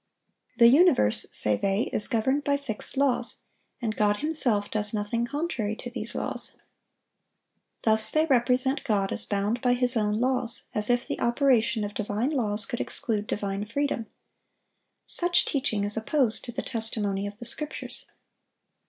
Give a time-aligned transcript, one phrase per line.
[0.57, 3.41] The universe, say they, is governed by fixed laws,
[3.79, 6.57] and God Himself does nothing contrary to these laws.
[7.83, 12.31] Thus they represent God as bound by His own laws—as if the operation of divine
[12.31, 14.07] laws could exclude divine freedom.
[15.05, 18.05] Such teaching is opposed to the testimony of the Scriptures.